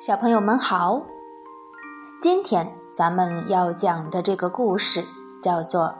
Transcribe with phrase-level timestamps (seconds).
[0.00, 1.02] 小朋友们好，
[2.22, 5.04] 今天咱们要讲的这个故事
[5.42, 5.92] 叫做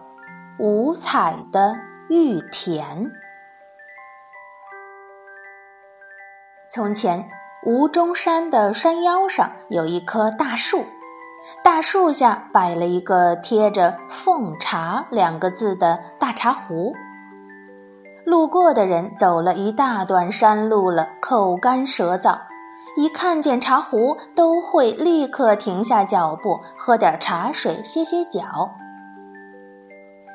[0.63, 1.75] 《五彩的
[2.09, 3.07] 玉田》。
[6.71, 7.29] 从前，
[7.67, 10.85] 吴中山的山腰上有一棵大树，
[11.65, 16.95] 大树下摆了一个贴着“奉茶”两个字的大茶壶。
[18.25, 22.39] 路过的人走了一大段山路了，口干舌燥，
[22.99, 28.43] 一看见茶壶，都会立刻停下脚步，喝点茶水歇歇脚。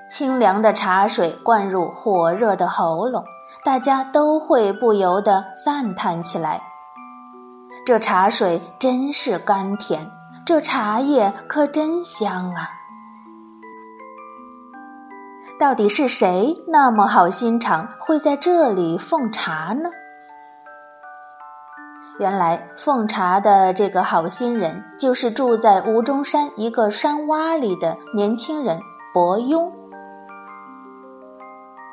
[0.10, 3.22] 清凉的茶水灌入火热的喉咙，
[3.66, 6.62] 大家都会不由得赞叹起来
[7.86, 10.10] ：“这茶水真是甘甜，
[10.46, 12.70] 这茶叶可真香啊！”
[15.60, 19.90] 到底是谁那么好心肠，会在这里奉茶呢？
[22.20, 28.80] 原来奉茶的这个好心人，就是住在吴中山一个山洼里的年轻人
[29.14, 29.72] 伯庸。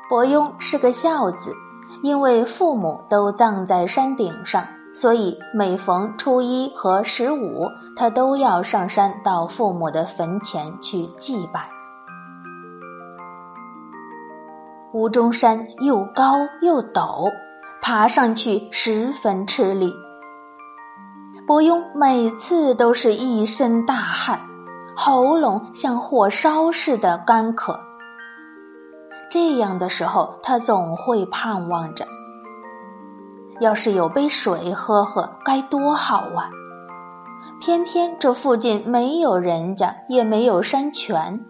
[0.07, 1.53] 伯庸是个孝子，
[2.03, 11.67] 因为父母都葬在山顶上，所以每逢初一和十五，他都要上山到父母的坟前去祭拜。
[14.93, 17.31] 吴中山又高又陡，
[17.81, 19.91] 爬上去十分吃力。
[21.47, 24.39] 伯庸每次都是一身大汗，
[24.95, 27.79] 喉咙像火烧似的干渴。
[29.29, 32.05] 这样的时候，他总会盼望着：
[33.59, 36.49] 要是有杯水喝喝，该多好啊！
[37.59, 41.43] 偏偏这附近没有人家，也没有山泉。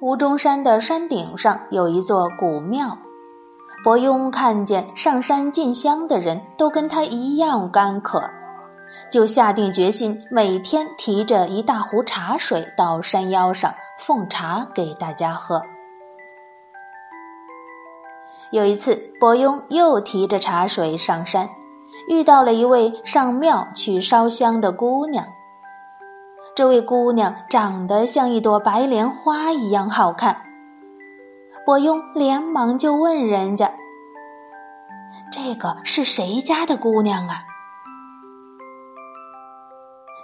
[0.00, 2.98] 吴中山的山顶上有一座古庙，
[3.86, 8.20] 伯庸看见上山进香的人都跟他一样干渴，
[9.12, 15.62] 就下定决心每天提着一大壶茶水到山腰上奉茶给大家喝。
[18.50, 21.48] 有一次，伯庸又提着茶水上山，
[22.08, 25.24] 遇到了一位上庙去烧香的姑娘。
[26.56, 30.42] 这位姑娘长得像一朵白莲花一样好看，
[31.66, 33.72] 伯庸连忙就问人家
[35.32, 37.42] ：“这个是谁家的姑娘啊？”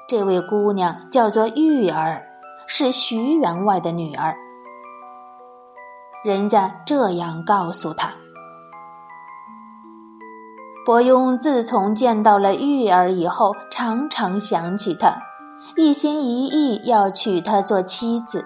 [0.08, 2.22] 这位姑娘叫做玉儿，
[2.69, 4.36] 是徐员外的女儿。
[6.25, 8.12] 人家这样告诉他。
[10.86, 15.12] 伯庸自从见到了玉儿以后，常常想起她。
[15.76, 18.44] 一心一意要娶她做妻子，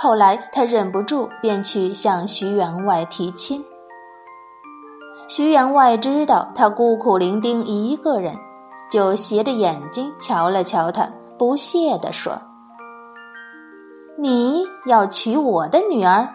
[0.00, 3.60] 后来他忍不住便去向徐员外提亲。
[5.26, 8.36] 徐员外知道他孤苦伶仃一个人，
[8.88, 12.40] 就斜着眼睛瞧了瞧他，不屑地说
[14.16, 16.28] ：“你要娶我的女儿，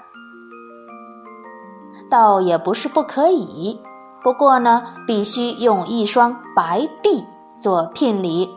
[2.12, 3.80] 倒也不是不可以，
[4.22, 7.24] 不过呢，必须用一双白璧
[7.58, 8.50] 做聘礼。”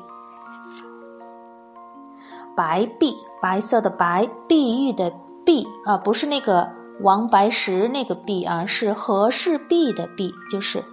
[2.57, 5.13] 白璧，白色的白，碧玉的
[5.45, 6.69] 碧啊，不是那个
[7.03, 10.85] 王白石那个碧啊，是和氏璧的璧，就是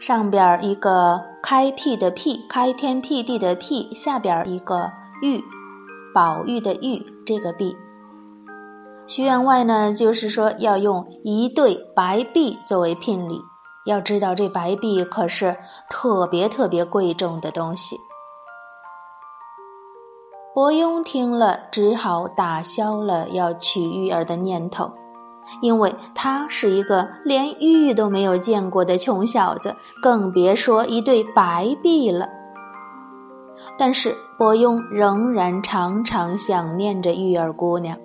[0.00, 4.90] 上边一个开辟的辟，开天辟地的辟，下边一个
[5.22, 5.42] 玉，
[6.14, 7.76] 宝玉的玉，这个璧。
[9.06, 13.40] 徐员外呢，就是说要用一对白璧作为聘礼，
[13.86, 15.56] 要知道这白璧可是
[15.88, 17.96] 特别特别贵重的东西。
[20.58, 24.90] 伯庸听了，只好打消了要娶玉儿的念头，
[25.62, 32.28] 因为他是一个连玉都没有见过的穷小子，更别说一对白璧了。
[33.78, 37.96] 但是伯庸仍然常常想念着玉儿姑娘。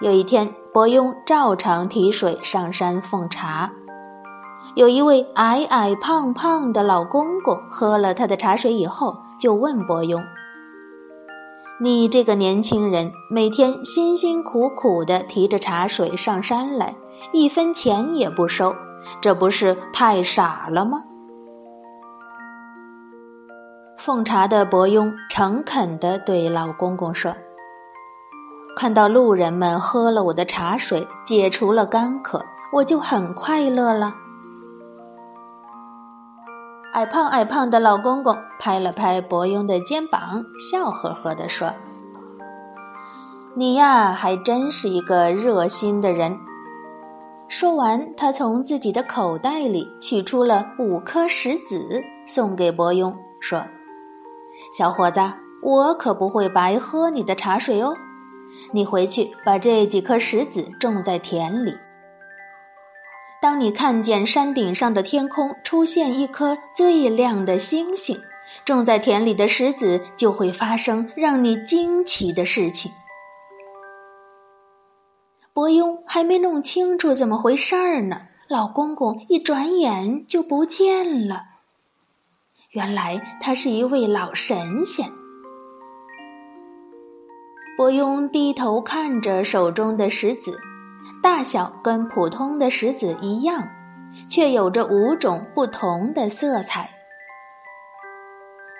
[0.00, 3.70] 有一天，伯庸照常提水上山奉茶，
[4.74, 9.16] 有一位矮矮胖胖的老公公喝了他的茶水以后。
[9.40, 10.22] 就问伯庸
[11.82, 16.94] ：“你这个年轻人，每天辛辛苦苦的提着茶水上山来，
[17.32, 18.76] 一分钱也不收，
[19.20, 21.02] 这不是太傻了吗？”
[23.98, 27.34] 奉茶的伯庸诚恳地对老公公说
[28.78, 34.14] ：“看到路人们喝了我的茶水，解除了干渴，我就很快乐了。”
[36.92, 41.72] 矮胖矮胖的老公公拍了拍伯庸的肩膀，笑呵呵地说
[43.56, 46.38] ：“你呀，还真是一个热心的人。
[47.48, 53.62] 说完，他从自己的口袋里取出了五颗石子，送给伯庸，说
[54.76, 55.18] ：“小伙子，
[55.62, 57.94] 我可不会白喝你的茶水哦。
[58.70, 61.74] 你回去把这几颗石子种在田里。
[63.42, 68.16] 当你看见山顶上的天空出现一颗最亮的星星，
[68.64, 72.92] 种在田里的石子就会发生让你惊奇的事情。”
[75.52, 81.42] 伯庸还没弄清楚怎么回事儿呢，老公公一转眼就不见了。
[82.70, 85.10] 原来他是一位老神仙。
[87.76, 90.58] 伯庸低头看着手中的石子，
[91.22, 93.68] 大小跟普通的石子一样，
[94.28, 96.90] 却有着五种不同的色彩。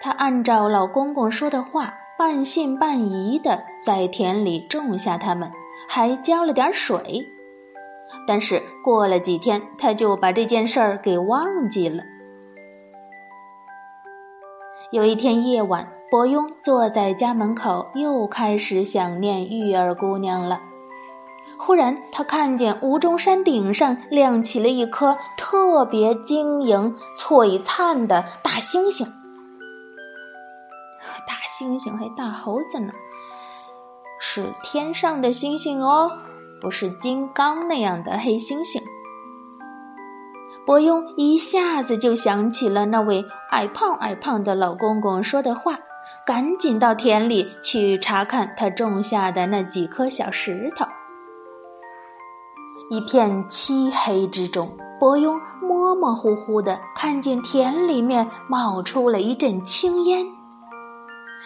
[0.03, 5.51] 他按照老公公说的话，半信半疑的在田里种下它们。
[5.89, 7.29] 还浇了点水，
[8.27, 12.03] 但是过了几天，他就把这件事儿给忘记了。
[14.91, 20.61] 有一天夜晚，伯庸坐在家门口，又开始想念玉儿姑娘了。
[21.65, 29.07] 忽然，他看见吴中山顶上亮起了一颗特别晶莹璀璨的大星星。
[31.25, 32.93] 大猩猩还大猴子呢。
[34.19, 36.11] 是天上的星星哦，
[36.61, 38.83] 不是金刚那样的黑猩猩。
[40.67, 45.79] 伯庸一下子就想起了那位矮胖矮胖的老公公说的话，
[46.27, 50.85] 赶紧到田里去查看他种下的那几颗小石头。
[52.93, 60.27] 一片漆黑之中，伯庸模模糊糊的看见田里面冒出了一阵青烟。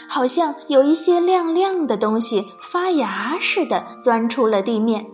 [0.08, 5.06] 好像有一些亮亮的东西发芽似的钻出了地面。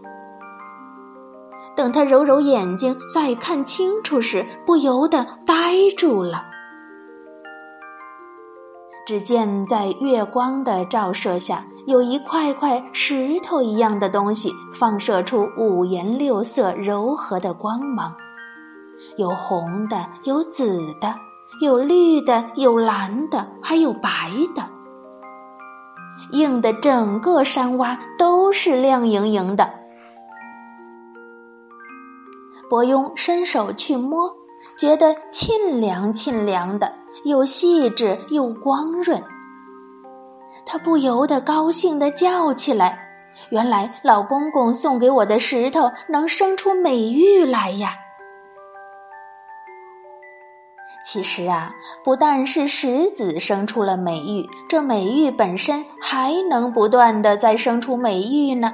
[1.76, 6.46] 等他揉揉眼睛再看清楚时，不由得呆住了。
[9.06, 18.14] 只见在月光的照射下，有一块块石头一样的东西放射出五颜六色、柔和的光芒，
[19.16, 21.14] 有红的，有紫的。
[21.60, 24.64] 有绿的，有蓝的，还有白的，
[26.32, 29.70] 映的整个山洼都是亮莹莹的。
[32.70, 34.34] 伯庸伸手去摸，
[34.78, 36.90] 觉得沁凉沁凉的，
[37.24, 39.22] 又细致又光润。
[40.64, 42.98] 他不由得高兴的叫起来
[43.50, 47.94] ：“原来老公公送给我的石头能生出美玉来呀！”
[51.04, 51.74] 其实啊，
[52.04, 58.72] 不但是石子生出了美玉，这美玉本身还能不断的再生出美玉呢。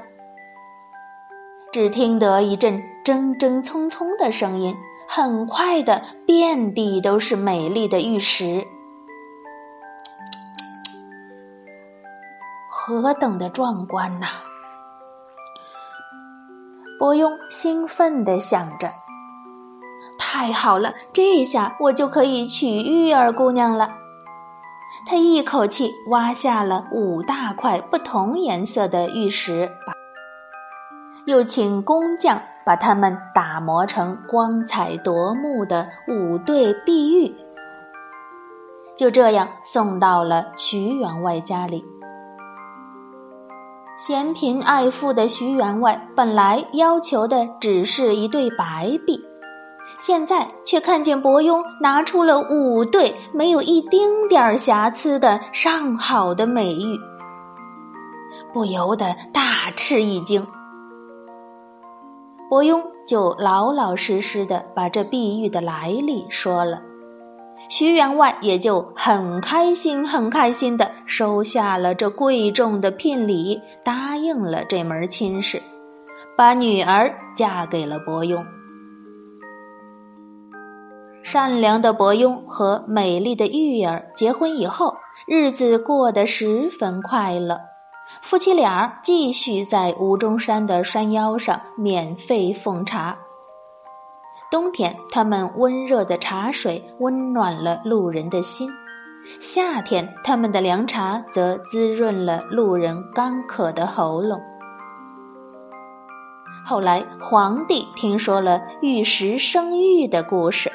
[1.72, 4.76] 只听得一阵铮铮匆匆的声音，
[5.10, 8.66] 很快的，遍地都是美丽的玉石，
[12.70, 14.26] 何等的壮观呐！
[16.98, 18.92] 伯庸兴奋的想着。
[20.18, 23.88] 太好了，这下我就可以娶玉儿姑娘了。
[25.06, 29.70] 他一口气挖下了五大块不同颜色的玉石，
[31.24, 37.34] 又请工匠把它们打磨成光彩夺目的五对碧玉。
[38.94, 41.82] 就这样送到了徐员外家里。
[43.96, 49.18] 嫌贫爱富的徐员外本来要求的只是一对白璧。
[49.96, 57.00] 现在却看见伯庸拿出了五对没有一丁点儿瑕疵的上好的美玉，
[58.52, 60.46] 不由得大吃一惊。
[62.48, 66.80] 伯庸就老老实实的把这碧玉的来历说了，
[67.68, 75.62] 徐员外也就很开心很开心的收下了这贵重的聘礼，答应了这门亲事，
[76.38, 78.42] 把女儿嫁给了伯庸。
[81.22, 87.60] 善良的伯庸和美丽的玉儿结婚以后，日子过得十分快乐。
[88.22, 93.16] 夫妻俩继续在吴中山的山腰上免费奉茶。
[94.50, 98.68] 冬天，他们温热的茶水温暖了路人的心；
[99.40, 104.40] 夏天，他们的凉茶则滋润了路人干渴的喉咙。
[106.66, 110.70] 后来，皇帝听说了玉石生玉的故事。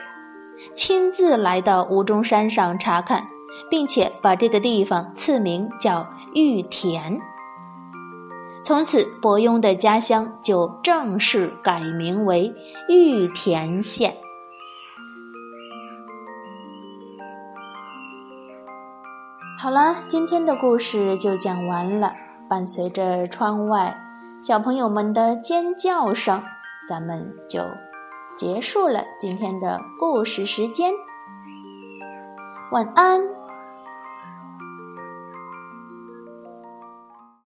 [0.75, 3.23] 亲自来到吴中山上查看，
[3.69, 7.19] 并且把这个地方赐名叫玉田。
[8.63, 12.53] 从此，伯庸的家乡就正式改名为
[12.88, 14.13] 玉田县。
[19.60, 22.13] 好了，今天的故事就讲完了。
[22.50, 23.98] 伴随着窗外
[24.41, 26.43] 小朋友们的尖叫声，
[26.88, 27.62] 咱们就
[28.38, 30.91] 结束了今天的故事时间。
[32.72, 33.42] 晚安。